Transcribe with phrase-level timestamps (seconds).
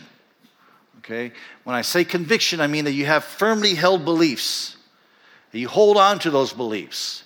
[1.10, 1.32] Okay?
[1.64, 4.78] When I say conviction, I mean that you have firmly held beliefs.
[5.52, 7.24] That you hold on to those beliefs.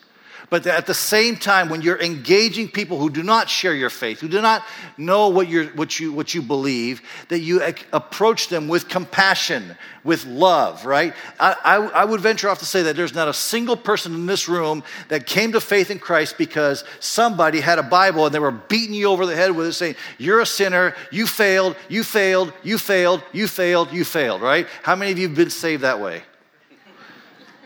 [0.53, 4.19] But at the same time, when you're engaging people who do not share your faith,
[4.19, 4.63] who do not
[4.99, 10.27] know what, you what, you, what you believe, that you approach them with compassion, with
[10.27, 11.15] love, right?
[11.39, 14.27] I, I, I would venture off to say that there's not a single person in
[14.27, 18.37] this room that came to faith in Christ because somebody had a Bible and they
[18.37, 22.03] were beating you over the head with it saying, You're a sinner, you failed, you
[22.03, 24.67] failed, you failed, you failed, you failed, right?
[24.83, 26.21] How many of you have been saved that way?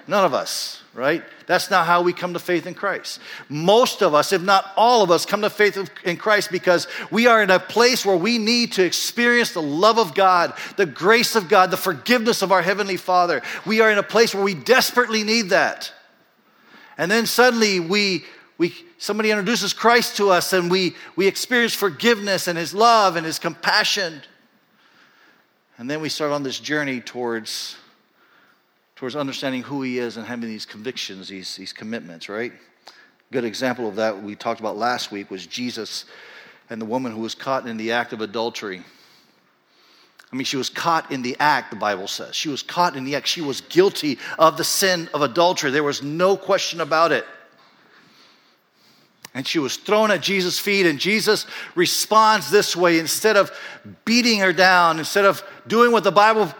[0.08, 1.22] None of us, right?
[1.47, 3.19] That's not how we come to faith in Christ.
[3.50, 7.27] Most of us, if not all of us, come to faith in Christ because we
[7.27, 11.36] are in a place where we need to experience the love of God, the grace
[11.36, 13.41] of God, the forgiveness of our Heavenly Father.
[13.66, 15.91] We are in a place where we desperately need that.
[16.97, 18.23] And then suddenly we,
[18.58, 23.25] we, somebody introduces Christ to us and we, we experience forgiveness and His love and
[23.25, 24.21] His compassion.
[25.77, 27.75] And then we start on this journey towards
[28.98, 32.52] towards understanding who he is and having these convictions, these, these commitments, right?
[33.31, 36.06] Good example of that we talked about last week was Jesus
[36.70, 38.81] and the woman who was caught in the act of adultery.
[40.31, 42.36] I mean, she was caught in the act, the Bible says.
[42.36, 43.28] She was caught in the act.
[43.28, 45.70] She was guilty of the sin of adultery.
[45.70, 47.26] There was no question about it.
[49.38, 53.52] And she was thrown at Jesus' feet, and Jesus responds this way instead of
[54.03, 56.52] beating her down, instead of doing what the Bible,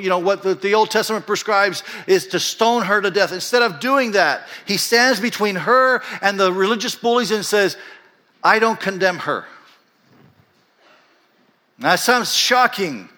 [0.00, 3.32] you know, what the Old Testament prescribes is to stone her to death.
[3.32, 7.76] Instead of doing that, he stands between her and the religious bullies and says,
[8.42, 9.44] I don't condemn her.
[11.76, 13.10] Now, that sounds shocking,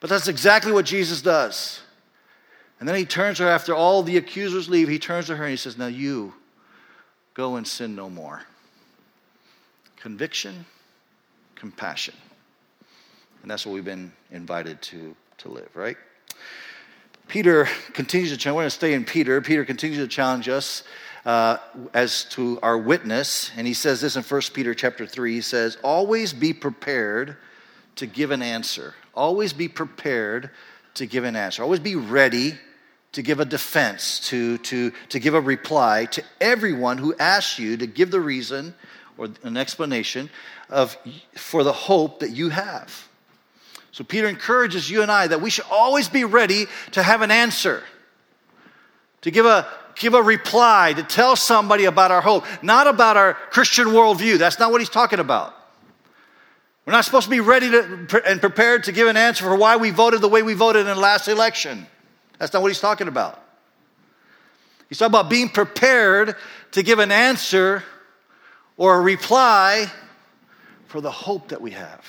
[0.00, 1.80] but that's exactly what Jesus does.
[2.78, 5.50] And then he turns her after all the accusers leave, he turns to her and
[5.50, 6.34] he says, Now you
[7.36, 8.40] Go and sin no more.
[9.98, 10.64] Conviction,
[11.54, 12.14] compassion.
[13.42, 15.98] And that's what we've been invited to, to live, right?
[17.28, 18.56] Peter continues to challenge.
[18.56, 19.42] We're going to stay in Peter.
[19.42, 20.82] Peter continues to challenge us
[21.26, 21.58] uh,
[21.92, 25.34] as to our witness, and he says this in 1 Peter chapter 3.
[25.34, 27.36] He says, Always be prepared
[27.96, 28.94] to give an answer.
[29.14, 30.48] Always be prepared
[30.94, 31.62] to give an answer.
[31.62, 32.54] Always be ready
[33.16, 37.74] to give a defense, to, to, to give a reply to everyone who asks you
[37.78, 38.74] to give the reason
[39.16, 40.28] or an explanation
[40.68, 40.98] of,
[41.34, 43.08] for the hope that you have.
[43.90, 47.30] So Peter encourages you and I that we should always be ready to have an
[47.30, 47.82] answer,
[49.22, 53.32] to give a, give a reply, to tell somebody about our hope, not about our
[53.32, 54.36] Christian worldview.
[54.36, 55.54] That's not what he's talking about.
[56.84, 59.76] We're not supposed to be ready to, and prepared to give an answer for why
[59.76, 61.86] we voted the way we voted in the last election.
[62.38, 63.42] That's not what he's talking about.
[64.88, 66.36] He's talking about being prepared
[66.72, 67.82] to give an answer
[68.76, 69.90] or a reply
[70.86, 72.04] for the hope that we have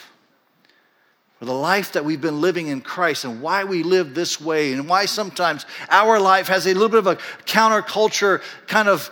[1.40, 4.74] for the life that we've been living in Christ and why we live this way
[4.74, 7.16] and why sometimes our life has a little bit of a
[7.46, 9.12] counterculture kind of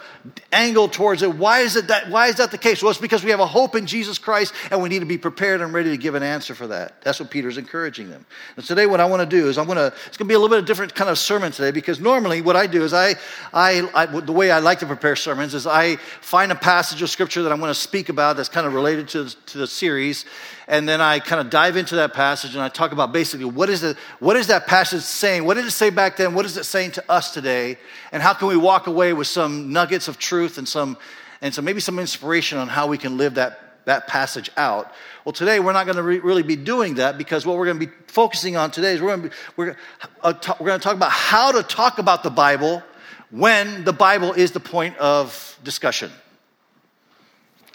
[0.52, 1.36] angle towards it.
[1.36, 2.82] Why is it that why is that the case?
[2.82, 5.20] Well, it's because we have a hope in Jesus Christ and we need to be
[5.20, 7.00] prepared and ready to give an answer for that.
[7.04, 8.26] That's what Peter's encouraging them.
[8.56, 10.34] And today what I want to do is I'm going to it's going to be
[10.34, 12.92] a little bit of different kind of sermon today because normally what I do is
[12.92, 13.14] I
[13.54, 17.12] I, I the way I like to prepare sermons is I find a passage of
[17.12, 20.26] scripture that I'm to speak about that's kind of related to to the series
[20.68, 23.70] and then I kind of dive into that passage and I talk about basically what
[23.70, 25.46] is, it, what is that passage saying?
[25.46, 26.34] What did it say back then?
[26.34, 27.78] What is it saying to us today?
[28.12, 30.98] And how can we walk away with some nuggets of truth and some,
[31.42, 34.92] and some maybe some inspiration on how we can live that, that passage out?
[35.24, 37.80] Well, today we're not going to re- really be doing that because what we're going
[37.80, 39.78] to be focusing on today is we're going to, be, we're,
[40.24, 42.82] uh, we're going to talk about how to talk about the Bible
[43.30, 46.12] when the Bible is the point of discussion.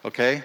[0.05, 0.43] Okay?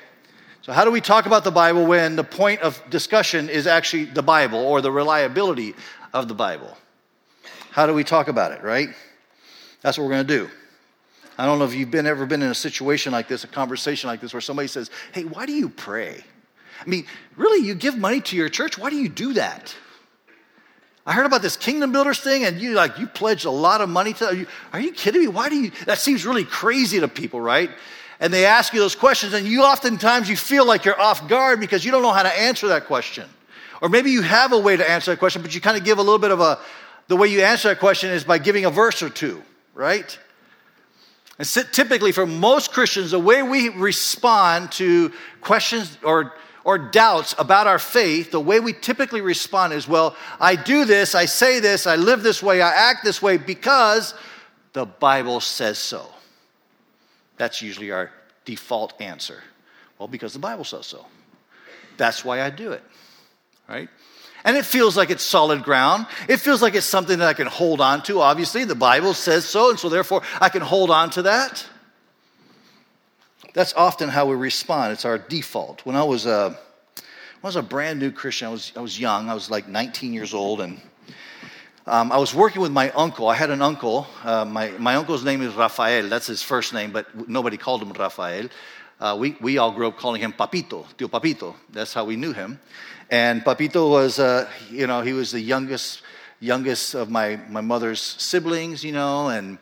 [0.66, 4.06] So, how do we talk about the Bible when the point of discussion is actually
[4.06, 5.76] the Bible or the reliability
[6.12, 6.76] of the Bible?
[7.70, 8.90] How do we talk about it, right?
[9.84, 10.50] That's what we're going to do.
[11.38, 14.08] I don't know if you've been, ever been in a situation like this, a conversation
[14.08, 16.24] like this, where somebody says, Hey, why do you pray?
[16.82, 18.76] I mean, really, you give money to your church?
[18.76, 19.76] Why do you do that?
[21.06, 23.90] I heard about this kingdom builders thing, and you like you pledged a lot of
[23.90, 24.26] money to.
[24.26, 25.28] Are you, are you kidding me?
[25.28, 25.72] Why do you?
[25.86, 27.70] That seems really crazy to people, right?
[28.20, 31.60] And they ask you those questions and you oftentimes you feel like you're off guard
[31.60, 33.28] because you don't know how to answer that question
[33.82, 35.98] Or maybe you have a way to answer that question, but you kind of give
[35.98, 36.60] a little bit of a,
[37.08, 39.42] the way you answer that question is by giving a verse or two,
[39.74, 40.18] right?
[41.38, 45.12] And typically, for most Christians, the way we respond to
[45.42, 46.34] questions or,
[46.64, 51.14] or doubts about our faith, the way we typically respond is, well, I do this,
[51.14, 54.14] I say this, I live this way, I act this way because
[54.72, 56.10] the Bible says so.
[57.38, 58.12] That's usually our
[58.46, 59.42] default answer.
[60.00, 61.06] Well, because the Bible says so.
[61.98, 62.84] That's why I do it,
[63.68, 63.90] right?
[64.44, 66.06] And it feels like it's solid ground.
[66.30, 68.22] It feels like it's something that I can hold on to.
[68.22, 71.66] Obviously, the Bible says so, and so therefore I can hold on to that.
[73.54, 74.92] That's often how we respond.
[74.92, 75.86] It's our default.
[75.86, 76.58] When I was a, when
[77.44, 79.30] I was a brand new Christian, I was, I was young.
[79.30, 80.80] I was like 19 years old, and
[81.88, 83.28] um, I was working with my uncle.
[83.28, 84.08] I had an uncle.
[84.24, 86.10] Uh, my, my uncle's name is Rafael.
[86.10, 88.50] That's his first name, but nobody called him Rafael.
[89.00, 91.56] Uh, we, we all grew up calling him Papito, Tio Papito.
[91.72, 92.60] That's how we knew him.
[93.12, 96.02] And Papito was, uh, you know, he was the youngest,
[96.40, 99.60] youngest of my, my mother's siblings, you know, and,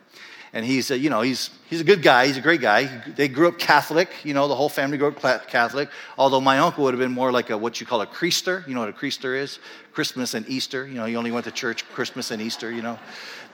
[0.53, 2.27] and he's, a, you know, he's, he's a good guy.
[2.27, 2.85] He's a great guy.
[3.07, 5.89] They grew up Catholic, you know, the whole family grew up Catholic.
[6.15, 8.65] Although my uncle would have been more like a, what you call a creaster.
[8.67, 9.57] You know what a creaster is?
[9.93, 10.85] Christmas and Easter.
[10.85, 12.99] You know, he only went to church Christmas and Easter, you know.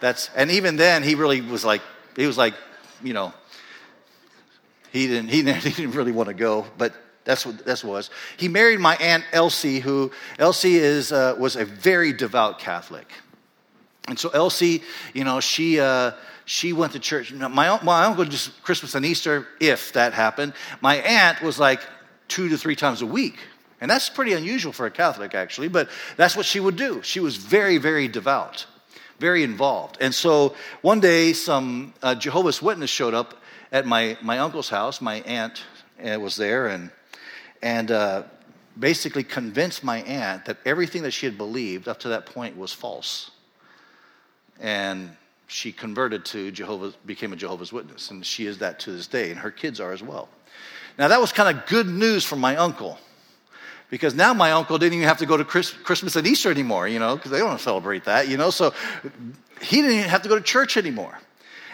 [0.02, 1.82] That's, and even then, he really was like,
[2.18, 2.54] he was like,
[3.02, 3.34] you know,
[4.92, 6.94] he didn't, he didn't, he didn't really want to go, but
[7.24, 8.10] that's what this was.
[8.36, 13.10] He married my aunt Elsie, who Elsie is, uh, was a very devout Catholic.
[14.10, 14.82] And so Elsie,
[15.14, 16.12] you know, she, uh,
[16.50, 17.32] she went to church.
[17.32, 20.54] My, my uncle just Christmas and Easter, if that happened.
[20.82, 21.80] My aunt was like
[22.28, 23.38] two to three times a week.
[23.80, 27.04] And that's pretty unusual for a Catholic, actually, but that's what she would do.
[27.04, 28.66] She was very, very devout,
[29.20, 30.00] very involved.
[30.02, 33.36] And so one day, some uh, Jehovah's Witness showed up
[33.72, 35.02] at my, my uncle's house.
[35.02, 35.62] My aunt
[36.04, 36.90] uh, was there, and
[37.62, 38.24] and uh,
[38.80, 42.74] basically convinced my aunt that everything that she had believed up to that point was
[42.74, 43.30] false.
[44.60, 45.16] And
[45.50, 49.32] she converted to Jehovah, became a Jehovah's Witness, and she is that to this day,
[49.32, 50.30] and her kids are as well.
[50.98, 53.00] Now, that was kind of good news for my uncle,
[53.90, 57.00] because now my uncle didn't even have to go to Christmas and Easter anymore, you
[57.00, 58.74] know, because they don't celebrate that, you know, so
[59.60, 61.18] he didn't even have to go to church anymore.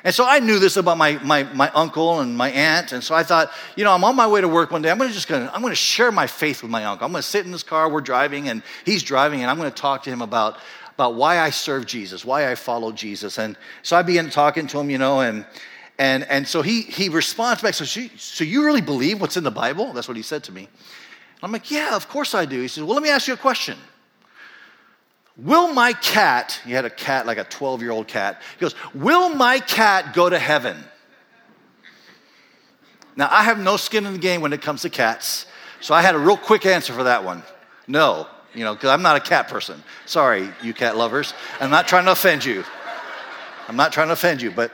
[0.05, 2.91] And so I knew this about my, my, my uncle and my aunt.
[2.91, 4.91] And so I thought, you know, I'm on my way to work one day.
[4.91, 7.07] I'm gonna just gonna, I'm gonna share my faith with my uncle.
[7.07, 10.03] I'm gonna sit in this car, we're driving, and he's driving, and I'm gonna talk
[10.03, 10.59] to him about,
[10.95, 13.37] about why I serve Jesus, why I follow Jesus.
[13.37, 15.45] And so I began talking to him, you know, and
[15.97, 19.43] and and so he he responds back, so, she, so you really believe what's in
[19.43, 19.93] the Bible?
[19.93, 20.67] That's what he said to me.
[21.43, 22.61] I'm like, yeah, of course I do.
[22.61, 23.77] He says, well, let me ask you a question.
[25.37, 28.73] Will my cat, he had a cat, like a 12 year old cat, he goes,
[28.93, 30.77] Will my cat go to heaven?
[33.17, 35.45] Now, I have no skin in the game when it comes to cats,
[35.81, 37.43] so I had a real quick answer for that one.
[37.87, 39.83] No, you know, because I'm not a cat person.
[40.05, 41.33] Sorry, you cat lovers.
[41.59, 42.63] I'm not trying to offend you.
[43.67, 44.71] I'm not trying to offend you, but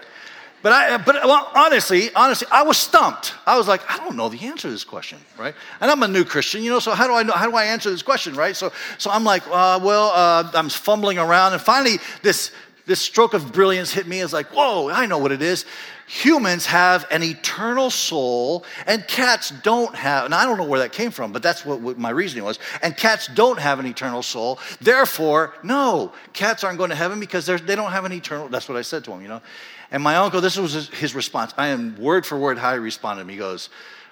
[0.62, 3.34] but I, but well, honestly, honestly, I was stumped.
[3.48, 5.56] I was like, I don't know the answer to this question, right?
[5.80, 7.34] And I'm a new Christian, you know, so how do I know?
[7.34, 8.56] How do I answer this question, right?
[8.56, 12.52] So, so I'm like, uh, well, uh, I'm fumbling around, and finally, this
[12.92, 14.20] this stroke of brilliance hit me.
[14.20, 15.64] It's like, whoa, I know what it is.
[16.08, 20.26] Humans have an eternal soul, and cats don't have.
[20.26, 22.60] And I don't know where that came from, but that's what, what my reasoning was.
[22.84, 24.60] And cats don't have an eternal soul.
[24.82, 28.50] Therefore, no, cats aren't going to heaven because they don't have an eternal.
[28.50, 29.42] That's what I said to him, you know.
[29.90, 31.54] And my uncle, this was his response.
[31.58, 33.30] I am word for word how he responded.
[33.30, 33.70] He goes,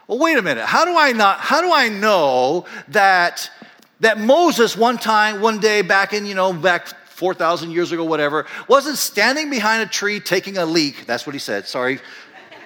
[0.07, 0.63] Well, wait a minute.
[0.63, 3.51] How do I not, how do I know that,
[3.99, 8.45] that Moses one time, one day back in, you know, back 4,000 years ago, whatever,
[8.67, 11.05] wasn't standing behind a tree taking a leak?
[11.05, 11.67] That's what he said.
[11.67, 11.99] Sorry.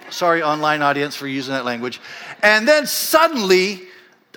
[0.09, 1.99] Sorry, online audience, for using that language.
[2.43, 3.81] And then suddenly,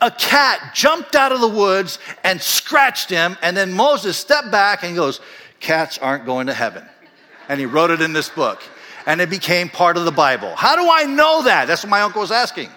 [0.01, 3.37] a cat jumped out of the woods and scratched him.
[3.43, 5.21] And then Moses stepped back and goes,
[5.61, 6.87] Cats aren't going to heaven
[7.49, 8.63] and he wrote it in this book.
[9.07, 10.55] And it became part of the Bible.
[10.57, 11.67] How do I know that?
[11.69, 12.71] That's what my uncle was asking.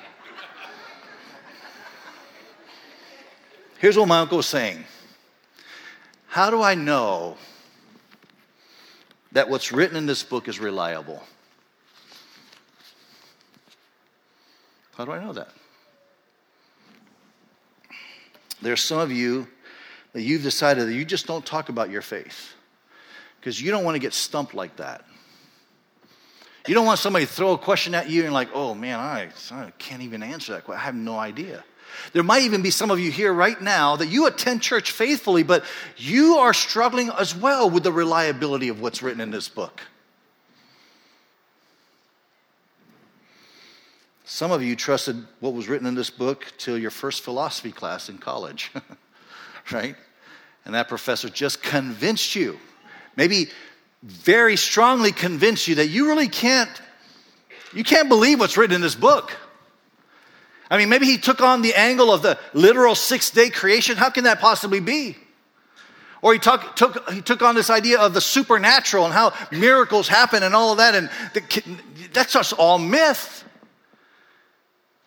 [3.80, 4.84] Here's what my uncle was saying
[6.30, 7.38] How do I know
[9.32, 11.24] that what's written in this book is reliable?
[14.96, 15.50] How do I know that?
[18.62, 19.48] There's some of you
[20.14, 22.54] that you've decided that you just don't talk about your faith
[23.40, 25.06] because you don't want to get stumped like that.
[26.68, 29.30] You don't want somebody to throw a question at you and like, oh man, I,
[29.52, 30.80] I can't even answer that question.
[30.80, 31.64] I have no idea.
[32.14, 35.44] There might even be some of you here right now that you attend church faithfully,
[35.44, 35.64] but
[35.98, 39.82] you are struggling as well with the reliability of what's written in this book.
[44.26, 48.10] Some of you trusted what was written in this book till your first philosophy class
[48.10, 48.72] in college,
[49.72, 49.96] right?
[50.66, 52.60] and that professor just convinced you,
[53.16, 53.48] maybe
[54.04, 56.70] very strongly convinced you that you really can't,
[57.74, 59.36] you can't believe what's written in this book.
[60.70, 63.98] I mean, maybe he took on the angle of the literal six day creation.
[63.98, 65.18] How can that possibly be?
[66.22, 66.78] Or he took,
[67.12, 70.78] he took on this idea of the supernatural and how miracles happen and all of
[70.78, 70.94] that.
[70.94, 73.46] And the, that's just all myth.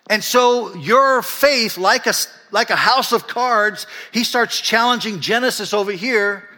[0.09, 2.14] And so your faith, like a,
[2.50, 6.49] like a house of cards, he starts challenging Genesis over here.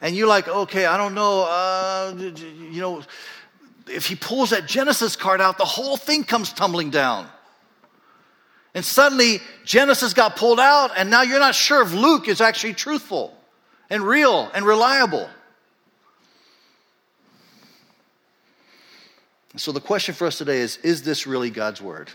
[0.00, 1.42] And you're like, okay, I don't know.
[1.42, 3.02] Uh, you know,
[3.88, 7.28] if he pulls that Genesis card out, the whole thing comes tumbling down.
[8.74, 12.74] And suddenly Genesis got pulled out, and now you're not sure if Luke is actually
[12.74, 13.36] truthful
[13.90, 15.28] and real and reliable.
[19.56, 22.10] So the question for us today is Is this really God's Word?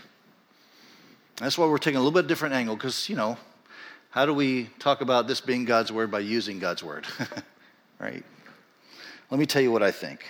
[1.36, 3.38] That's why we're taking a little bit different angle because, you know,
[4.10, 7.06] how do we talk about this being God's Word by using God's Word?
[8.00, 8.24] right?
[9.30, 10.24] Let me tell you what I think.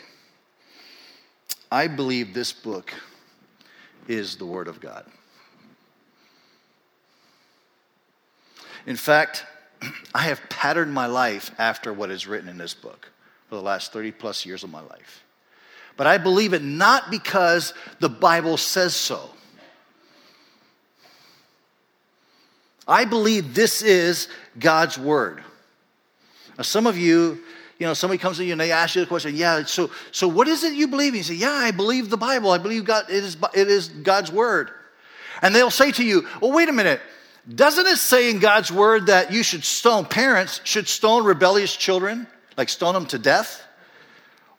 [1.73, 2.93] I believe this book
[4.07, 5.07] is the Word of God.
[8.89, 9.45] In fact,
[10.15, 13.11] I have patterned my life after what is written in this book
[13.49, 15.23] for the last 30 plus years of my life.
[15.99, 19.29] But I believe it not because the Bible says so.
[22.87, 24.29] I believe this is
[24.59, 25.43] God's word.
[26.57, 27.41] Now, some of you,
[27.79, 30.27] you know, somebody comes to you and they ask you the question, yeah, so, so
[30.27, 31.09] what is it you believe?
[31.09, 32.53] And you say, yeah, I believe the Bible.
[32.53, 34.71] I believe God, it is, it is God's word.
[35.43, 37.03] And they'll say to you, well, wait a minute.
[37.55, 42.27] Doesn't it say in God's word that you should stone, parents should stone rebellious children,
[42.57, 43.63] like stone them to death?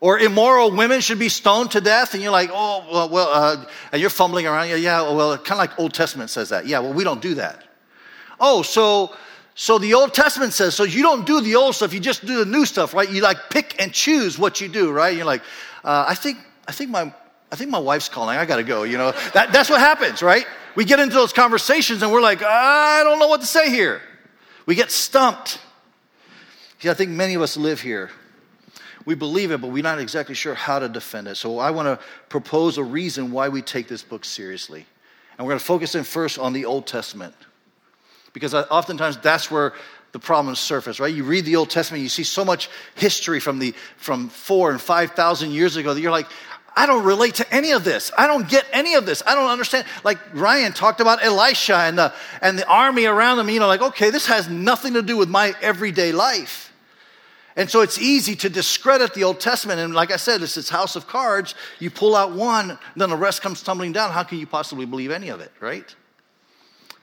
[0.02, 2.14] Or immoral women should be stoned to death?
[2.14, 4.70] And you're like, oh, well, well uh, and you're fumbling around.
[4.70, 6.66] Yeah, yeah, well, kind of like Old Testament says that.
[6.66, 7.64] Yeah, well, we don't do that.
[8.40, 9.14] Oh, so
[9.60, 12.38] so the Old Testament says, so you don't do the old stuff, you just do
[12.38, 13.12] the new stuff, right?
[13.12, 15.14] You like pick and choose what you do, right?
[15.14, 15.42] You're like,
[15.84, 17.14] uh, I think, I think my,
[17.52, 18.38] I think my wife's calling.
[18.38, 18.84] I gotta go.
[18.84, 20.46] You know, that, that's what happens, right?
[20.80, 24.02] we get into those conversations and we're like, I don't know what to say here.
[24.66, 25.60] We get stumped.
[26.80, 28.12] See, I think many of us live here.
[29.06, 31.36] We believe it, but we're not exactly sure how to defend it.
[31.36, 34.86] So I want to propose a reason why we take this book seriously.
[35.38, 37.34] And we're going to focus in first on the Old Testament.
[38.32, 39.74] Because oftentimes that's where
[40.12, 41.14] the problems surface, right?
[41.14, 44.82] You read the Old Testament, you see so much history from the from four and
[44.82, 46.28] five thousand years ago that you're like,
[46.80, 48.10] I don't relate to any of this.
[48.18, 49.22] I don't get any of this.
[49.28, 49.86] I don't understand.
[50.06, 53.82] Like Ryan talked about Elisha and the, and the army around him, you know, like,
[53.82, 56.72] okay, this has nothing to do with my everyday life.
[57.58, 59.82] And so it's easy to discredit the Old Testament.
[59.82, 61.54] And like I said, it's this house of cards.
[61.80, 64.12] You pull out one, then the rest comes tumbling down.
[64.12, 65.94] How can you possibly believe any of it, right?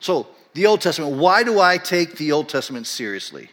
[0.00, 1.18] So, the Old Testament.
[1.18, 3.50] Why do I take the Old Testament seriously?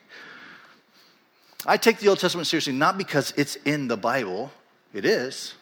[1.65, 4.53] I take the Old Testament seriously not because it's in the Bible,
[4.93, 5.55] it is.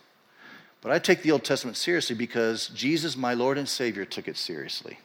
[0.82, 4.36] But I take the Old Testament seriously because Jesus, my Lord and Savior, took it
[4.36, 4.98] seriously.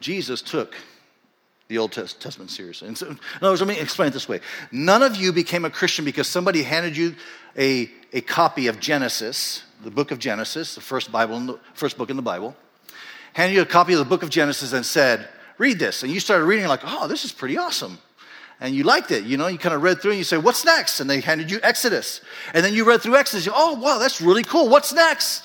[0.00, 0.74] Jesus took
[1.68, 2.88] the Old Testament seriously.
[2.88, 4.40] And so, in other words, let me explain it this way.
[4.72, 7.14] None of you became a Christian because somebody handed you
[7.56, 12.10] a, a copy of Genesis, the book of Genesis, the first Bible, the first book
[12.10, 12.56] in the Bible,
[13.34, 16.02] handed you a copy of the book of Genesis and said, read this.
[16.02, 17.98] And you started reading, like, oh, this is pretty awesome
[18.60, 19.24] and you liked it.
[19.24, 21.00] You know, you kind of read through and you say, What's next?
[21.00, 22.20] And they handed you Exodus.
[22.54, 23.46] And then you read through Exodus.
[23.46, 24.68] You, oh, wow, that's really cool.
[24.68, 25.44] What's next?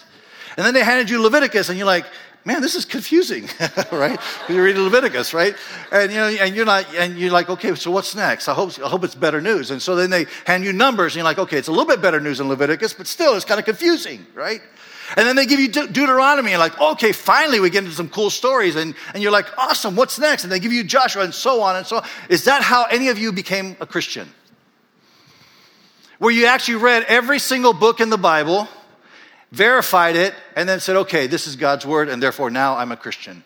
[0.58, 2.06] And then they handed you Leviticus, and you're like,
[2.46, 3.48] Man, this is confusing,
[3.92, 4.20] right?
[4.50, 5.56] You read Leviticus, right?
[5.94, 8.50] And you know, and you're not, and you're like, okay, so what's next?
[8.50, 9.72] I hope, I hope it's better news.
[9.72, 12.02] And so then they hand you numbers, and you're like, okay, it's a little bit
[12.02, 14.62] better news than Leviticus, but still, it's kind of confusing, right?
[15.16, 18.10] And then they give you De- Deuteronomy, and like, okay, finally we get into some
[18.10, 18.76] cool stories.
[18.76, 20.44] And, and you're like, awesome, what's next?
[20.44, 22.08] And they give you Joshua, and so on and so on.
[22.30, 24.28] Is that how any of you became a Christian?
[26.18, 28.68] Where you actually read every single book in the Bible,
[29.52, 32.98] verified it, and then said, okay, this is God's word, and therefore now I'm a
[32.98, 33.44] Christian.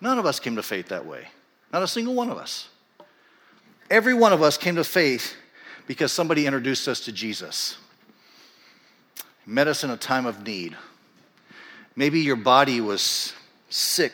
[0.00, 1.28] None of us came to faith that way.
[1.72, 2.68] Not a single one of us.
[3.90, 5.34] Every one of us came to faith
[5.86, 7.76] because somebody introduced us to Jesus
[9.50, 10.76] met us in a time of need.
[11.96, 13.32] Maybe your body was
[13.68, 14.12] sick,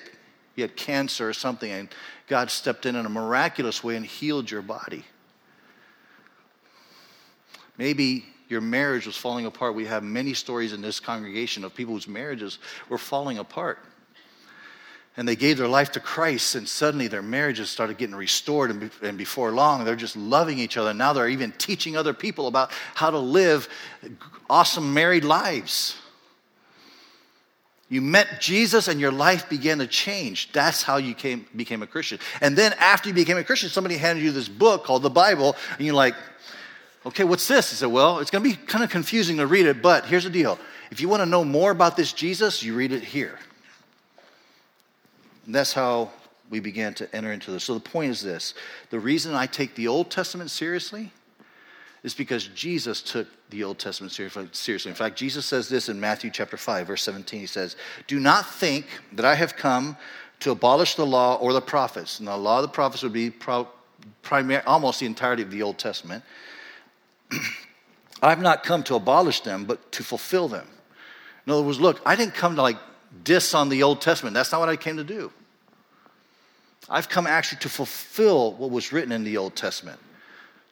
[0.55, 1.89] you had cancer or something, and
[2.27, 5.05] God stepped in in a miraculous way and healed your body.
[7.79, 9.75] Maybe your marriage was falling apart.
[9.75, 13.79] We have many stories in this congregation of people whose marriages were falling apart
[15.17, 18.71] and they gave their life to Christ, and suddenly their marriages started getting restored.
[18.71, 20.93] And, be, and, before long, they're just loving each other.
[20.93, 23.69] Now they're even teaching other people about how to live
[24.51, 25.97] awesome married lives.
[27.89, 30.51] You met Jesus and your life began to change.
[30.53, 32.19] That's how you came, became a Christian.
[32.41, 35.55] And then after you became a Christian, somebody handed you this book called the Bible,
[35.77, 36.15] and you're like,
[37.05, 37.71] okay, what's this?
[37.71, 40.25] He said, well, it's going to be kind of confusing to read it, but here's
[40.25, 40.59] the deal.
[40.91, 43.39] If you want to know more about this Jesus, you read it here.
[45.45, 46.11] And that's how
[46.51, 47.65] we began to enter into this.
[47.65, 48.55] So the point is this
[48.91, 51.13] the reason I take the Old Testament seriously
[52.07, 54.91] is because Jesus took the Old Testament seriously.
[54.91, 57.41] In fact, Jesus says this in Matthew chapter 5, verse 17.
[57.41, 57.75] He says,
[58.07, 59.97] Do not think that I have come
[60.39, 62.21] to abolish the law or the prophets.
[62.21, 63.67] And the law of the prophets would be pro-
[64.23, 66.23] primary, almost the entirety of the Old Testament.
[68.23, 70.69] I've not come to abolish them, but to fulfill them.
[71.45, 72.79] In other words, look, I didn't come to like
[73.25, 74.33] diss on the Old Testament.
[74.33, 75.33] That's not what I came to do.
[76.89, 79.99] I've come actually to fulfill what was written in the Old Testament.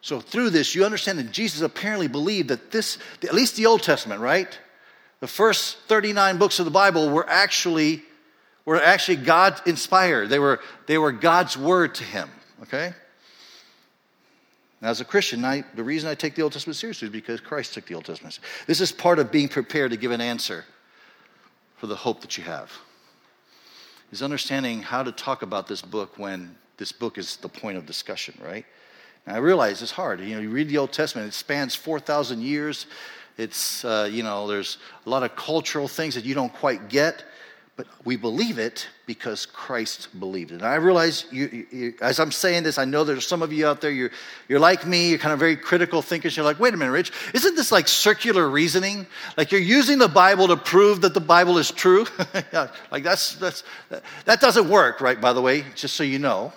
[0.04, 3.82] So through this, you understand that Jesus apparently believed that this, at least the Old
[3.82, 4.58] Testament, right?
[5.20, 8.02] The first 39 books of the Bible were actually,
[8.66, 10.28] were actually God inspired.
[10.28, 12.28] They were, they were God's word to him,
[12.64, 12.92] okay?
[14.82, 17.40] Now, as a Christian, I, the reason I take the Old Testament seriously is because
[17.40, 18.38] Christ took the Old Testament.
[18.66, 20.66] This is part of being prepared to give an answer
[21.78, 22.70] for the hope that you have.
[24.12, 27.86] Is understanding how to talk about this book when this book is the point of
[27.86, 28.66] discussion, right?
[29.26, 30.20] And I realize it's hard.
[30.20, 32.86] You know, you read the Old Testament, it spans 4,000 years.
[33.36, 37.24] It's, uh, you know, there's a lot of cultural things that you don't quite get,
[37.76, 40.56] but we believe it because Christ believed it.
[40.56, 43.66] And I realize, you, you, as I'm saying this, I know there's some of you
[43.66, 44.12] out there, you're,
[44.48, 46.36] you're like me, you're kind of very critical thinkers.
[46.36, 49.06] You're like, wait a minute, Rich, isn't this like circular reasoning?
[49.36, 52.06] Like you're using the Bible to prove that the Bible is true?
[52.92, 53.64] like that's, that's,
[54.26, 56.52] that doesn't work, right, by the way, just so you know.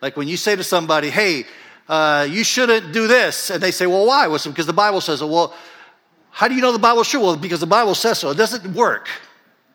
[0.00, 1.46] Like when you say to somebody, hey,
[1.88, 3.50] uh, you shouldn't do this.
[3.50, 4.26] And they say, well, why?
[4.26, 5.26] Well, because the Bible says it.
[5.26, 5.54] Well,
[6.30, 7.20] how do you know the Bible true?
[7.20, 8.30] Well, because the Bible says so.
[8.30, 9.08] It doesn't work,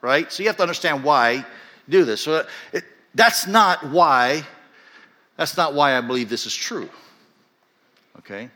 [0.01, 0.31] right?
[0.31, 1.45] So you have to understand why
[1.89, 2.21] do this.
[2.21, 2.83] So it,
[3.15, 4.45] that's not why,
[5.37, 6.89] that's not why I believe this is true.
[8.19, 8.49] Okay?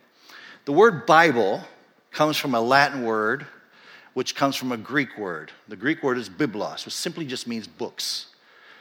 [0.65, 1.63] The word Bible
[2.12, 3.46] comes from a Latin word
[4.15, 5.52] which comes from a Greek word.
[5.68, 8.28] The Greek word is biblos, which simply just means books.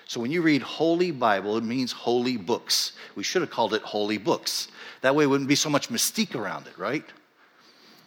[0.06, 2.92] So when you read Holy Bible, it means holy books.
[3.14, 4.68] We should have called it holy books.
[5.00, 7.04] That way, it wouldn't be so much mystique around it, right?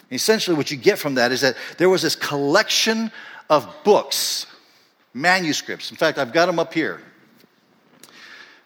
[0.10, 3.12] essentially, what you get from that is that there was this collection
[3.50, 4.46] of books,
[5.14, 5.92] manuscripts.
[5.92, 7.02] In fact, I've got them up here.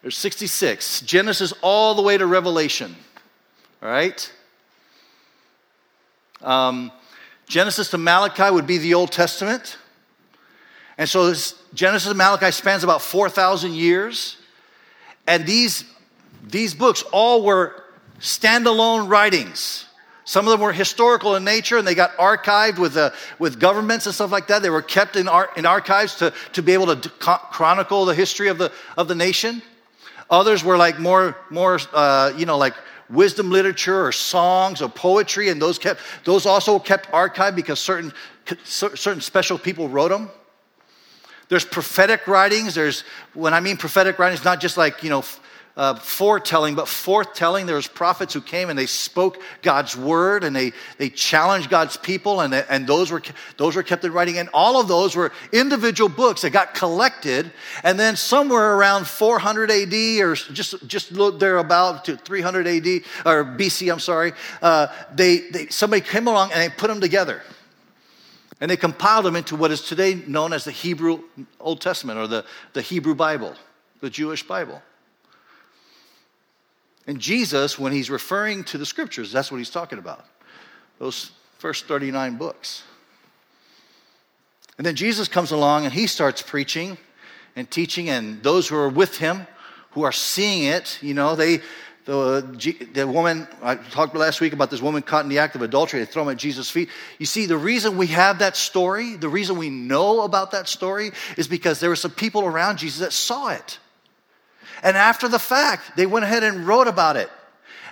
[0.02, 2.94] There's 66, Genesis all the way to Revelation,
[3.82, 4.32] all right?
[6.40, 6.90] Um,
[7.46, 9.78] Genesis to Malachi would be the Old Testament.
[10.98, 14.36] And so this Genesis and Malachi spans about 4,000 years.
[15.26, 15.84] And these,
[16.42, 17.84] these books all were
[18.20, 19.86] standalone writings.
[20.24, 24.06] Some of them were historical in nature and they got archived with, uh, with governments
[24.06, 24.62] and stuff like that.
[24.62, 28.48] They were kept in, ar- in archives to, to be able to chronicle the history
[28.48, 29.62] of the, of the nation.
[30.30, 32.74] Others were like more, more uh, you know, like
[33.10, 38.12] wisdom literature or songs or poetry, and those, kept, those also kept archived because certain,
[38.64, 40.30] certain special people wrote them.
[41.52, 42.74] There's prophetic writings.
[42.74, 43.02] There's,
[43.34, 45.22] when I mean prophetic writings, not just like, you know,
[45.76, 47.66] uh, foretelling, but forthtelling.
[47.66, 52.40] There's prophets who came and they spoke God's word and they, they challenged God's people,
[52.40, 53.20] and, and those, were,
[53.58, 54.38] those were kept in writing.
[54.38, 57.52] And all of those were individual books that got collected.
[57.84, 62.86] And then somewhere around 400 AD or just, just there about to 300 AD
[63.26, 67.42] or BC, I'm sorry, uh, they, they, somebody came along and they put them together.
[68.62, 71.24] And they compiled them into what is today known as the Hebrew
[71.58, 72.44] Old Testament or the,
[72.74, 73.56] the Hebrew Bible,
[74.00, 74.80] the Jewish Bible.
[77.08, 80.24] And Jesus, when he's referring to the scriptures, that's what he's talking about.
[81.00, 82.84] Those first 39 books.
[84.78, 86.98] And then Jesus comes along and he starts preaching
[87.56, 89.48] and teaching, and those who are with him,
[89.90, 91.62] who are seeing it, you know, they,
[92.04, 95.62] the, the woman, I talked last week about this woman caught in the act of
[95.62, 96.88] adultery, they throw him at Jesus' feet.
[97.18, 101.12] You see, the reason we have that story, the reason we know about that story,
[101.36, 103.78] is because there were some people around Jesus that saw it.
[104.82, 107.30] And after the fact, they went ahead and wrote about it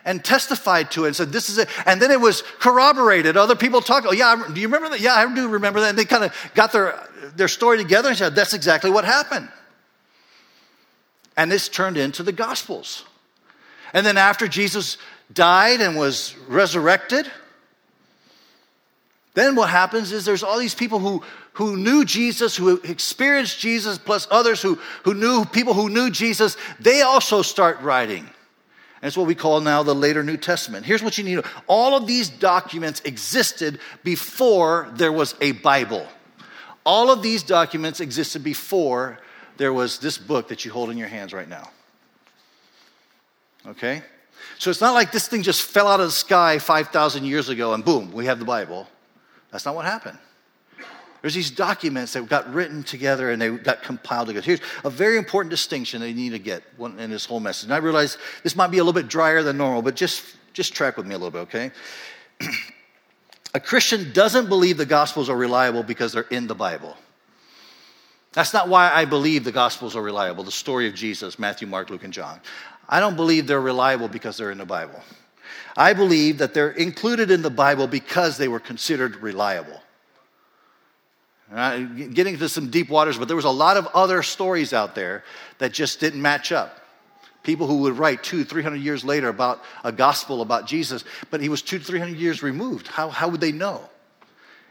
[0.05, 1.69] and testified to it and said, This is it.
[1.87, 3.37] And then it was corroborated.
[3.37, 5.01] Other people talked, Oh, yeah, do you remember that?
[5.01, 5.91] Yeah, I do remember that.
[5.91, 6.99] And they kind of got their,
[7.37, 9.49] their story together and said, That's exactly what happened.
[11.37, 13.05] And this turned into the Gospels.
[13.93, 14.99] And then after Jesus
[15.33, 17.31] died and was resurrected,
[19.35, 21.23] then what happens is there's all these people who,
[21.55, 26.57] who knew Jesus, who experienced Jesus, plus others who, who knew people who knew Jesus,
[26.81, 28.29] they also start writing.
[29.03, 30.85] And it's what we call now the later New Testament.
[30.85, 36.07] Here's what you need all of these documents existed before there was a Bible.
[36.85, 39.19] All of these documents existed before
[39.59, 41.71] there was this book that you hold in your hands right now.
[43.67, 44.03] Okay?
[44.59, 47.75] So it's not like this thing just fell out of the sky 5,000 years ago
[47.75, 48.87] and boom, we have the Bible.
[49.51, 50.19] That's not what happened.
[51.21, 54.45] There's these documents that got written together and they got compiled together.
[54.45, 57.65] Here's a very important distinction that you need to get in this whole message.
[57.65, 60.73] And I realize this might be a little bit drier than normal, but just, just
[60.73, 61.71] track with me a little bit, okay?
[63.55, 66.97] a Christian doesn't believe the Gospels are reliable because they're in the Bible.
[68.33, 71.91] That's not why I believe the Gospels are reliable, the story of Jesus, Matthew, Mark,
[71.91, 72.41] Luke, and John.
[72.91, 75.01] I don't believe they're reliable because they're in the Bible.
[75.77, 79.81] I believe that they're included in the Bible because they were considered reliable.
[81.51, 85.25] getting into some deep waters, but there was a lot of other stories out there
[85.59, 86.79] that just didn't match up.
[87.43, 91.41] People who would write two, three hundred years later about a gospel about Jesus, but
[91.41, 92.87] he was two three hundred years removed.
[92.89, 93.89] How, how would they know?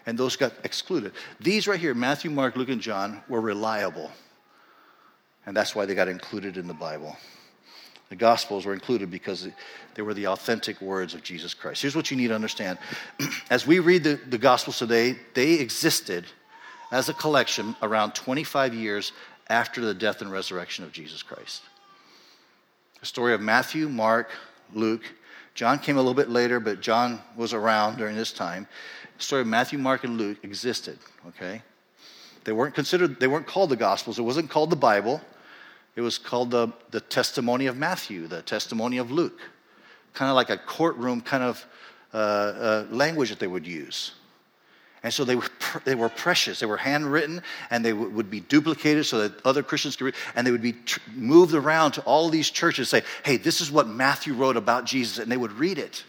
[0.05, 1.13] And those got excluded.
[1.39, 4.11] These right here, Matthew, Mark, Luke, and John, were reliable.
[5.45, 7.17] And that's why they got included in the Bible.
[8.09, 9.47] The Gospels were included because
[9.93, 11.81] they were the authentic words of Jesus Christ.
[11.81, 12.79] Here's what you need to understand.
[13.49, 16.25] As we read the, the Gospels today, they existed
[16.91, 19.11] as a collection around 25 years
[19.47, 21.61] after the death and resurrection of Jesus Christ.
[22.99, 24.31] The story of Matthew, Mark,
[24.73, 25.03] Luke,
[25.53, 28.67] John came a little bit later, but John was around during this time.
[29.17, 31.61] The story of Matthew, Mark, and Luke existed, okay?
[32.43, 34.17] They weren't considered, they weren't called the Gospels.
[34.17, 35.21] It wasn't called the Bible.
[35.99, 39.37] It was called the, the testimony of Matthew, the testimony of Luke.
[40.13, 41.65] Kind of like a courtroom kind of
[42.13, 44.13] uh, uh, language that they would use.
[45.03, 45.49] And so they were,
[45.83, 46.61] they were precious.
[46.61, 50.15] They were handwritten and they w- would be duplicated so that other Christians could read.
[50.35, 53.69] And they would be tr- moved around to all these churches say, hey, this is
[53.69, 55.17] what Matthew wrote about Jesus.
[55.17, 56.05] And they would read it.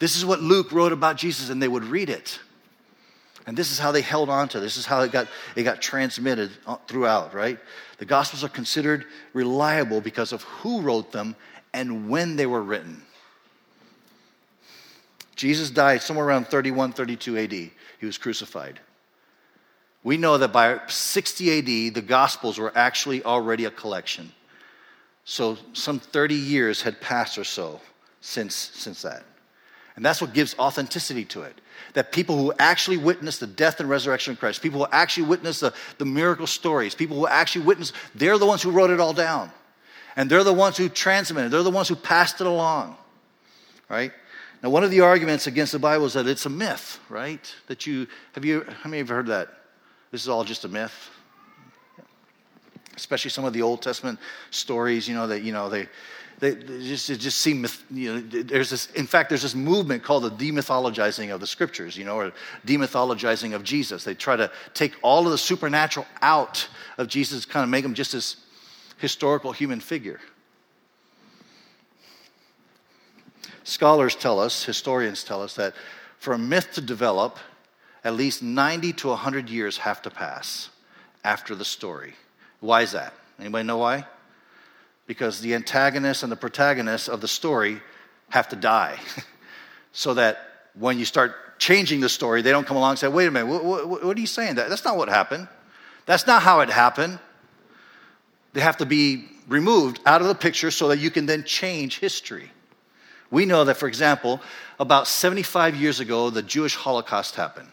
[0.00, 1.48] This is what Luke wrote about Jesus.
[1.48, 2.40] And they would read it.
[3.46, 4.60] And this is how they held on to.
[4.60, 5.26] This is how it got,
[5.56, 7.58] it got transmitted uh, throughout, right?
[7.98, 11.34] The Gospels are considered reliable because of who wrote them
[11.72, 13.02] and when they were written.
[15.36, 17.52] Jesus died somewhere around 31, 32 AD.
[17.52, 17.72] He
[18.02, 18.78] was crucified.
[20.02, 24.32] We know that by 60 AD, the Gospels were actually already a collection.
[25.24, 27.80] So some 30 years had passed or so
[28.20, 29.24] since, since that.
[30.00, 31.60] And that's what gives authenticity to it.
[31.92, 35.60] That people who actually witness the death and resurrection of Christ, people who actually witness
[35.60, 39.12] the, the miracle stories, people who actually witness, they're the ones who wrote it all
[39.12, 39.50] down.
[40.16, 42.96] And they're the ones who transmitted, they're the ones who passed it along.
[43.90, 44.10] Right?
[44.62, 47.54] Now, one of the arguments against the Bible is that it's a myth, right?
[47.66, 49.50] That you, have you, how many you heard that?
[50.12, 51.10] This is all just a myth?
[52.96, 54.18] Especially some of the Old Testament
[54.50, 55.88] stories, you know, that, you know, they,
[56.40, 60.02] they, they just, it just seem, you know, there's this, in fact, there's this movement
[60.02, 62.32] called the demythologizing of the scriptures, you know, or
[62.66, 64.04] demythologizing of Jesus.
[64.04, 67.94] They try to take all of the supernatural out of Jesus, kind of make him
[67.94, 68.36] just this
[68.96, 70.18] historical human figure.
[73.62, 75.74] Scholars tell us, historians tell us, that
[76.18, 77.38] for a myth to develop,
[78.02, 80.70] at least 90 to 100 years have to pass
[81.22, 82.14] after the story.
[82.60, 83.12] Why is that?
[83.38, 84.06] Anybody know why?
[85.10, 87.80] Because the antagonist and the protagonist of the story
[88.28, 88.96] have to die.
[89.92, 93.26] so that when you start changing the story, they don't come along and say, wait
[93.26, 94.54] a minute, what, what, what are you saying?
[94.54, 95.48] That, that's not what happened.
[96.06, 97.18] That's not how it happened.
[98.52, 101.98] They have to be removed out of the picture so that you can then change
[101.98, 102.48] history.
[103.32, 104.40] We know that, for example,
[104.78, 107.66] about 75 years ago, the Jewish Holocaust happened.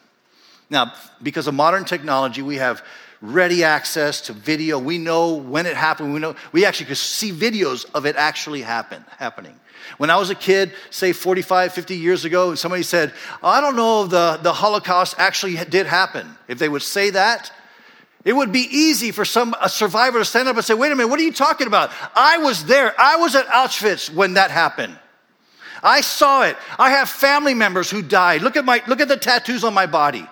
[0.71, 2.83] Now, because of modern technology, we have
[3.21, 4.79] ready access to video.
[4.79, 6.13] We know when it happened.
[6.13, 9.59] We know we actually could see videos of it actually happen, happening.
[9.97, 13.75] When I was a kid, say 45, 50 years ago, somebody said, oh, I don't
[13.75, 16.37] know if the, the Holocaust actually did happen.
[16.47, 17.51] If they would say that,
[18.25, 20.95] it would be easy for some a survivor to stand up and say, wait a
[20.95, 21.91] minute, what are you talking about?
[22.13, 22.93] I was there.
[22.99, 24.99] I was at Auschwitz when that happened.
[25.81, 26.57] I saw it.
[26.77, 28.41] I have family members who died.
[28.41, 30.27] Look at my look at the tattoos on my body.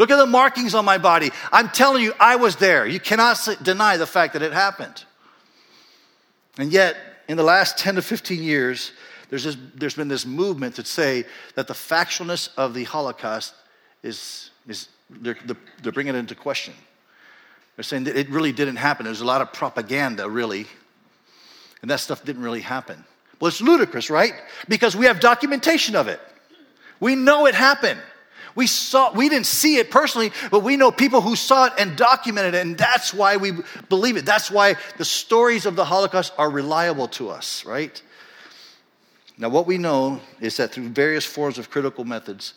[0.00, 1.30] Look at the markings on my body.
[1.52, 2.86] I'm telling you, I was there.
[2.86, 5.04] You cannot deny the fact that it happened.
[6.56, 6.96] And yet,
[7.28, 8.92] in the last 10 to 15 years,
[9.28, 13.52] there's, this, there's been this movement to say that the factualness of the Holocaust
[14.02, 15.36] is, is they're,
[15.82, 16.72] they're bringing it into question.
[17.76, 19.04] They're saying that it really didn't happen.
[19.04, 20.66] There's a lot of propaganda, really.
[21.82, 23.04] And that stuff didn't really happen.
[23.38, 24.32] Well, it's ludicrous, right?
[24.66, 26.20] Because we have documentation of it.
[27.00, 28.00] We know it happened.
[28.54, 31.96] We saw, we didn't see it personally, but we know people who saw it and
[31.96, 33.52] documented it, and that's why we
[33.88, 34.26] believe it.
[34.26, 38.00] That's why the stories of the Holocaust are reliable to us, right?
[39.38, 42.54] Now, what we know is that through various forms of critical methods,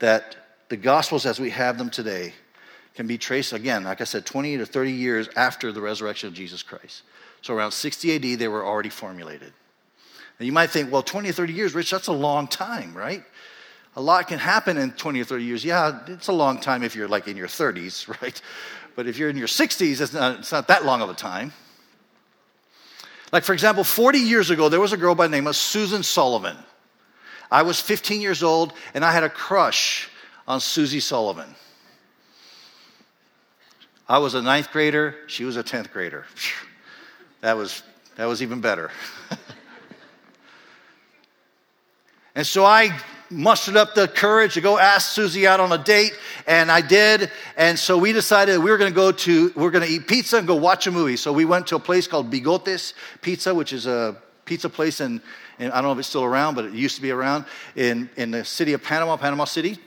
[0.00, 0.36] that
[0.68, 2.34] the Gospels as we have them today
[2.94, 6.34] can be traced, again, like I said, 20 to 30 years after the resurrection of
[6.34, 7.02] Jesus Christ.
[7.42, 9.52] So around 60 AD, they were already formulated.
[10.38, 13.22] And you might think, well, 20 or 30 years, Rich, that's a long time, right?
[13.96, 15.64] A lot can happen in 20 or 30 years.
[15.64, 18.40] Yeah, it's a long time if you're like in your 30s, right?
[18.94, 21.52] But if you're in your 60s, it's not, it's not that long of a time.
[23.32, 26.02] Like, for example, 40 years ago, there was a girl by the name of Susan
[26.02, 26.56] Sullivan.
[27.50, 30.08] I was 15 years old, and I had a crush
[30.46, 31.54] on Susie Sullivan.
[34.08, 36.26] I was a ninth grader, she was a 10th grader.
[37.42, 37.82] That was,
[38.16, 38.90] that was even better.
[42.34, 42.98] and so I
[43.30, 47.30] mustered up the courage to go ask Susie out on a date, and I did.
[47.56, 50.06] And so we decided we were going to go to, we are going to eat
[50.06, 51.16] pizza and go watch a movie.
[51.16, 55.20] So we went to a place called Bigotes Pizza, which is a pizza place in,
[55.58, 58.08] in I don't know if it's still around, but it used to be around in,
[58.16, 59.78] in the city of Panama, Panama City.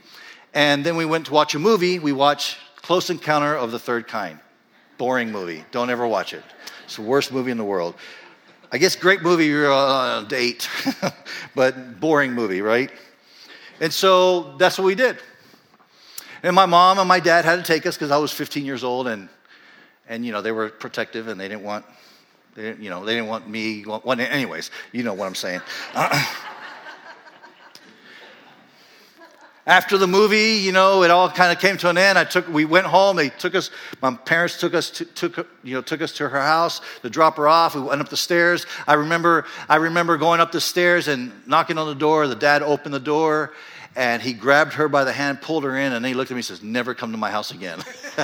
[0.54, 2.00] And then we went to watch a movie.
[2.00, 4.40] We watched Close Encounter of the Third Kind.
[4.98, 5.64] Boring movie.
[5.72, 6.44] Don't ever watch it.
[6.86, 7.96] It's the worst movie in the world.
[8.72, 10.70] I guess great movie you're uh, on a date,
[11.56, 12.92] but boring movie, right?
[13.80, 15.18] And so that's what we did.
[16.44, 18.84] And my mom and my dad had to take us because I was 15 years
[18.84, 19.30] old, and
[20.08, 21.86] and you know they were protective and they didn't want,
[22.56, 23.86] they didn't, you know they didn't want me.
[23.86, 25.62] Well, anyways, you know what I'm saying.
[29.68, 32.18] After the movie, you know, it all kind of came to an end.
[32.18, 33.18] I took, we went home.
[33.18, 33.70] They took us.
[34.02, 37.38] My parents took us to, took, you know, took us to her house to drop
[37.38, 37.76] her off.
[37.76, 38.66] We went up the stairs.
[38.88, 42.28] I remember, I remember going up the stairs and knocking on the door.
[42.28, 43.54] The dad opened the door,
[43.96, 46.36] and he grabbed her by the hand, pulled her in, and then he looked at
[46.36, 47.80] me and says, "Never come to my house again."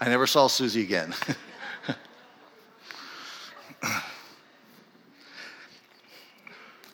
[0.00, 1.14] I never saw Susie again.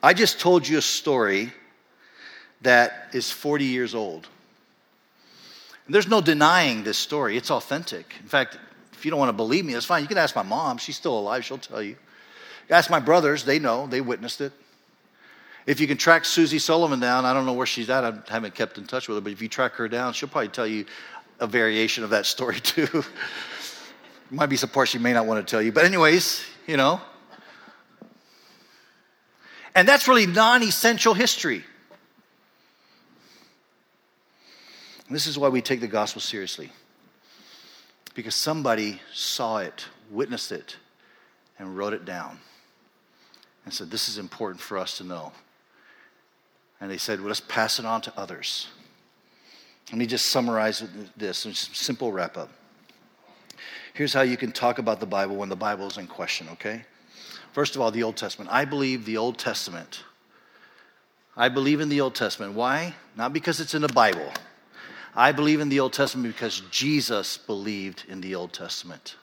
[0.03, 1.53] I just told you a story
[2.63, 4.29] that is 40 years old.
[5.87, 8.15] And there's no denying this story, it's authentic.
[8.21, 8.59] In fact,
[8.93, 10.03] if you don't want to believe me, that's fine.
[10.03, 11.97] You can ask my mom, she's still alive, she'll tell you.
[12.69, 14.53] Ask my brothers, they know, they witnessed it.
[15.67, 18.55] If you can track Susie Sullivan down, I don't know where she's at, I haven't
[18.55, 20.85] kept in touch with her, but if you track her down, she'll probably tell you
[21.41, 23.05] a variation of that story too.
[24.31, 27.01] Might be some parts she may not want to tell you, but, anyways, you know.
[29.75, 31.65] And that's really non essential history.
[34.98, 36.71] And this is why we take the gospel seriously.
[38.15, 40.77] Because somebody saw it, witnessed it,
[41.59, 42.39] and wrote it down
[43.65, 45.33] and said, This is important for us to know.
[46.81, 48.69] And they said, well, Let's pass it on to others.
[49.91, 50.85] Let me just summarize
[51.17, 52.51] this and just simple wrap up.
[53.95, 56.83] Here's how you can talk about the Bible when the Bible is in question, okay?
[57.53, 58.51] First of all, the Old Testament.
[58.53, 60.05] I believe the Old Testament.
[61.37, 62.53] I believe in the Old Testament.
[62.53, 62.95] Why?
[63.17, 64.31] Not because it's in the Bible.
[65.15, 69.17] I believe in the Old Testament because Jesus believed in the Old Testament.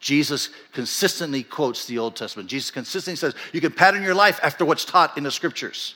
[0.00, 2.48] Jesus consistently quotes the Old Testament.
[2.48, 5.94] Jesus consistently says, You can pattern your life after what's taught in the scriptures.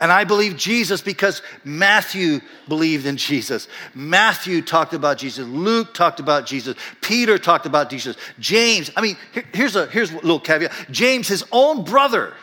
[0.00, 3.66] And I believe Jesus because Matthew believed in Jesus.
[3.94, 5.46] Matthew talked about Jesus.
[5.46, 6.76] Luke talked about Jesus.
[7.00, 8.16] Peter talked about Jesus.
[8.38, 9.16] James, I mean,
[9.54, 12.34] here's a, here's a little caveat James, his own brother,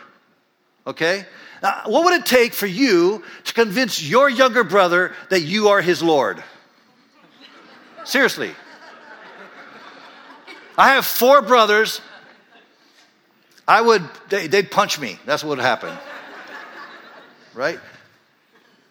[0.87, 1.25] okay?
[1.63, 5.81] Now, what would it take for you to convince your younger brother that you are
[5.81, 6.43] his Lord?
[8.03, 8.51] Seriously.
[10.77, 12.01] I have four brothers.
[13.65, 15.17] I would, they, would punch me.
[15.25, 15.97] That's what would happen.
[17.53, 17.79] Right?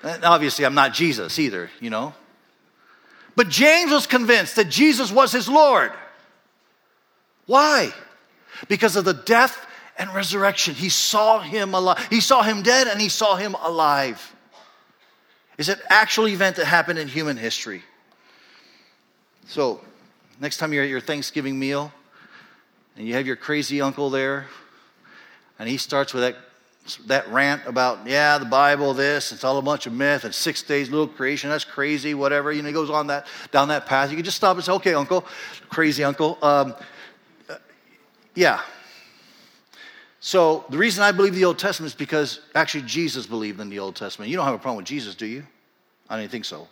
[0.02, 2.14] And obviously, I'm not Jesus either, you know.
[3.37, 5.92] But James was convinced that Jesus was his Lord.
[7.44, 7.92] Why?
[8.68, 9.66] Because of the death
[9.98, 10.74] and resurrection.
[10.74, 12.07] He saw him alive.
[12.11, 14.35] He saw him dead and he saw him alive.
[15.59, 17.83] It's an actual event that happened in human history.
[19.46, 19.81] So,
[20.40, 21.92] next time you're at your Thanksgiving meal
[22.96, 24.46] and you have your crazy uncle there,
[25.59, 26.37] and he starts with that,
[27.07, 30.62] that rant about, yeah, the Bible, this, it's all a bunch of myth, and six
[30.62, 32.50] days, little creation, that's crazy, whatever.
[32.50, 34.11] You know, he goes on that down that path.
[34.11, 35.24] You can just stop and say, okay, uncle,
[35.68, 36.38] crazy uncle.
[36.42, 36.74] Um,
[37.48, 37.57] uh,
[38.35, 38.61] yeah,
[40.24, 43.80] so the reason I believe the Old Testament is because actually Jesus believed in the
[43.80, 44.30] Old Testament.
[44.30, 45.44] You don't have a problem with Jesus, do you?
[46.08, 46.68] I don't think so.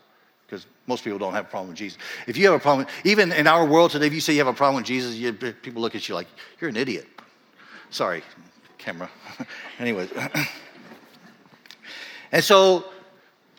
[0.46, 1.98] Because most people don't have a problem with Jesus.
[2.28, 4.46] If you have a problem, even in our world today, if you say you have
[4.46, 6.28] a problem with Jesus, you, people look at you like,
[6.60, 7.08] you're an idiot.
[7.90, 8.22] Sorry,
[8.78, 9.10] camera.
[9.80, 10.08] anyway.
[12.30, 12.84] and so,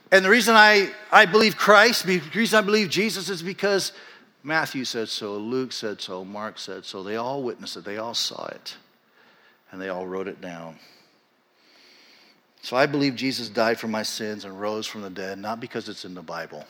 [0.10, 3.92] and the reason I, I believe Christ, the reason I believe Jesus is because
[4.42, 7.04] Matthew said so, Luke said so, Mark said so.
[7.04, 8.78] They all witnessed it, they all saw it
[9.72, 10.78] and they all wrote it down.
[12.62, 15.90] So I believe Jesus died for my sins and rose from the dead, not because
[15.90, 16.66] it's in the Bible,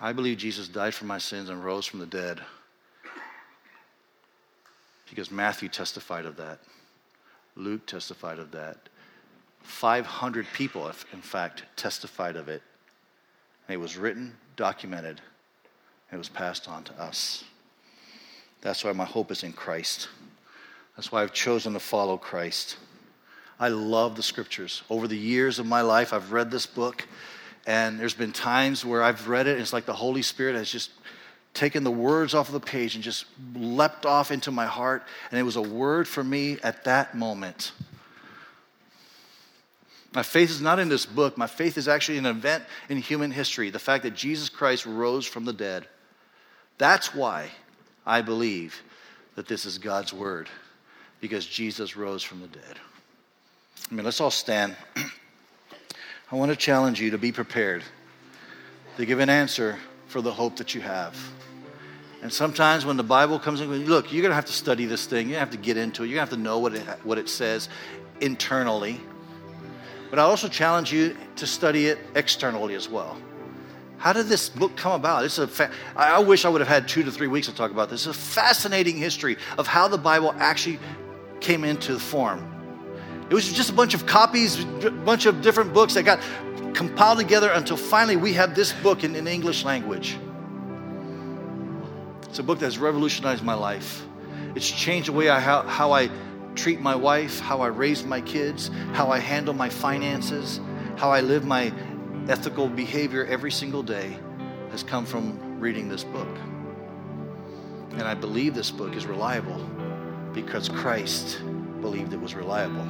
[0.00, 2.40] I believe Jesus died for my sins and rose from the dead
[5.10, 6.60] because Matthew testified of that,
[7.56, 8.76] Luke testified of that.
[9.62, 12.62] 500 people, in fact, testified of it.
[13.68, 15.20] It was written, documented,
[16.10, 17.44] and it was passed on to us.
[18.60, 20.08] That's why my hope is in Christ.
[20.98, 22.76] That's why I've chosen to follow Christ.
[23.60, 24.82] I love the scriptures.
[24.90, 27.06] Over the years of my life, I've read this book,
[27.68, 30.68] and there's been times where I've read it, and it's like the Holy Spirit has
[30.68, 30.90] just
[31.54, 35.38] taken the words off of the page and just leapt off into my heart, and
[35.38, 37.70] it was a word for me at that moment.
[40.16, 41.38] My faith is not in this book.
[41.38, 45.26] My faith is actually an event in human history the fact that Jesus Christ rose
[45.26, 45.86] from the dead.
[46.76, 47.50] That's why
[48.04, 48.82] I believe
[49.36, 50.48] that this is God's word,
[51.20, 52.78] because Jesus rose from the dead.
[53.90, 54.76] I mean, let's all stand.
[56.30, 57.82] I want to challenge you to be prepared
[58.98, 59.78] to give an answer
[60.08, 61.16] for the hope that you have.
[62.20, 65.06] And sometimes when the Bible comes in, look, you're going to have to study this
[65.06, 65.28] thing.
[65.28, 66.08] You have to get into it.
[66.08, 67.68] To have to know what it, what it says
[68.20, 69.00] internally.
[70.10, 73.16] But I also challenge you to study it externally as well.
[73.98, 75.24] How did this book come about?
[75.24, 77.70] It's a fa- I wish I would have had two to three weeks to talk
[77.70, 78.06] about this.
[78.06, 80.78] It's a fascinating history of how the Bible actually
[81.40, 82.54] came into form.
[83.30, 86.20] It was just a bunch of copies, a bunch of different books that got
[86.74, 90.18] compiled together until finally we have this book in, in English language.
[92.22, 94.06] It's a book that's revolutionized my life.
[94.54, 96.10] It's changed the way I, how, how I
[96.54, 100.60] treat my wife, how I raise my kids, how I handle my finances,
[100.96, 101.72] how I live my
[102.28, 104.18] ethical behavior every single day
[104.70, 106.28] has come from reading this book.
[107.92, 109.58] And I believe this book is reliable
[110.32, 111.40] because Christ
[111.80, 112.86] believed it was reliable.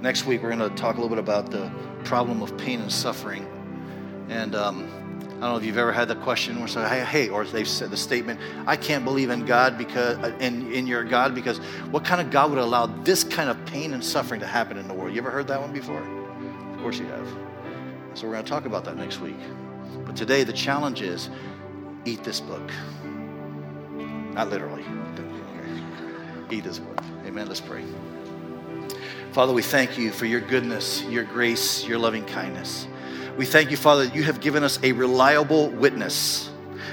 [0.00, 1.70] Next week, we're going to talk a little bit about the
[2.04, 3.46] problem of pain and suffering.
[4.28, 4.88] And um,
[5.38, 7.90] I don't know if you've ever had the question or say, hey, or they've said
[7.90, 11.58] the statement, I can't believe in God because, in, in your God because
[11.90, 14.88] what kind of God would allow this kind of pain and suffering to happen in
[14.88, 15.14] the world?
[15.14, 16.02] You ever heard that one before?
[16.72, 17.28] Of course you have.
[18.14, 19.38] So we're going to talk about that next week.
[20.04, 21.30] But today, the challenge is
[22.04, 22.70] eat this book.
[24.34, 24.84] Not literally.
[26.50, 26.98] Eat this book.
[27.26, 27.46] Amen.
[27.46, 27.84] Let's pray.
[29.32, 32.88] Father, we thank you for your goodness, your grace, your loving kindness.
[33.36, 36.50] We thank you, Father, that you have given us a reliable witness,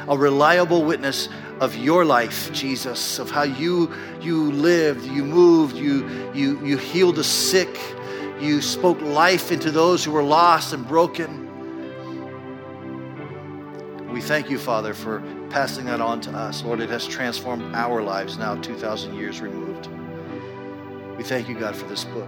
[0.07, 1.29] a reliable witness
[1.61, 7.15] of your life, Jesus, of how you, you lived, you moved, you, you, you healed
[7.15, 7.79] the sick,
[8.41, 11.43] you spoke life into those who were lost and broken.
[14.11, 15.23] We thank you, Father, for
[15.55, 16.65] passing that on to us.
[16.65, 19.87] Lord, it has transformed our lives now, 2,000 years removed.
[21.15, 22.27] We thank you, God, for this book.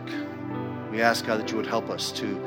[0.92, 2.42] We ask, God, that you would help us to,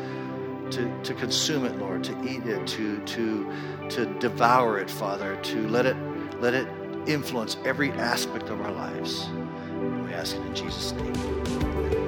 [0.71, 3.53] to, to consume it, Lord, to eat it, to, to,
[3.91, 5.99] to devour it, Father, to let it,
[6.41, 6.67] let it
[7.07, 9.25] influence every aspect of our lives.
[9.25, 12.00] And we ask it in Jesus' name.